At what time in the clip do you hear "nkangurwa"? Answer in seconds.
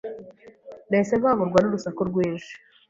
1.19-1.57